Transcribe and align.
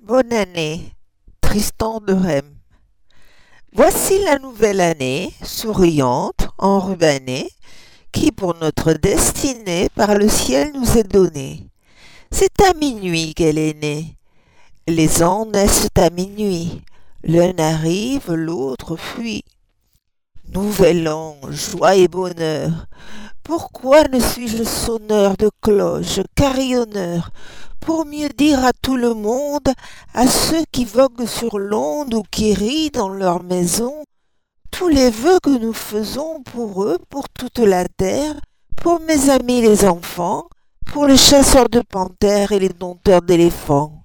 Bonne 0.00 0.32
année, 0.32 0.92
Tristan 1.40 2.00
de 2.00 2.14
Rème. 2.14 2.54
Voici 3.72 4.22
la 4.24 4.38
nouvelle 4.38 4.80
année, 4.80 5.34
souriante, 5.42 6.48
enrubanée, 6.56 7.50
qui 8.12 8.30
pour 8.30 8.54
notre 8.54 8.92
destinée 8.92 9.88
par 9.94 10.14
le 10.14 10.28
ciel 10.28 10.72
nous 10.72 10.96
est 10.96 11.12
donnée. 11.12 11.68
C'est 12.30 12.62
à 12.62 12.74
minuit 12.74 13.34
qu'elle 13.34 13.58
est 13.58 13.74
née. 13.74 14.16
Les 14.86 15.22
ans 15.22 15.46
naissent 15.46 15.88
à 15.96 16.10
minuit. 16.10 16.80
L'un 17.24 17.58
arrive, 17.58 18.32
l'autre 18.32 18.96
fuit. 18.96 19.44
Nouvel 20.54 21.08
an, 21.08 21.36
joie 21.50 21.96
et 21.96 22.08
bonheur. 22.08 22.86
Pourquoi 23.42 24.04
ne 24.04 24.20
suis-je 24.20 24.62
sonneur 24.62 25.36
de 25.36 25.50
cloches, 25.60 26.20
carillonneur, 26.34 27.30
pour 27.80 28.06
mieux 28.06 28.28
dire 28.28 28.64
à 28.64 28.72
tout 28.72 28.96
le 28.96 29.14
monde, 29.14 29.68
à 30.14 30.26
ceux 30.26 30.64
qui 30.72 30.84
voguent 30.84 31.26
sur 31.26 31.58
l'onde 31.58 32.14
ou 32.14 32.22
qui 32.30 32.54
rient 32.54 32.90
dans 32.90 33.08
leur 33.08 33.42
maison, 33.42 34.04
tous 34.70 34.88
les 34.88 35.10
vœux 35.10 35.38
que 35.42 35.58
nous 35.58 35.72
faisons 35.72 36.42
pour 36.42 36.84
eux, 36.84 36.98
pour 37.08 37.28
toute 37.28 37.58
la 37.58 37.86
terre, 37.88 38.34
pour 38.76 39.00
mes 39.00 39.30
amis 39.30 39.60
les 39.60 39.84
enfants, 39.84 40.48
pour 40.86 41.06
les 41.06 41.16
chasseurs 41.16 41.68
de 41.68 41.80
panthères 41.80 42.52
et 42.52 42.58
les 42.58 42.68
dompteurs 42.68 43.22
d'éléphants. 43.22 43.97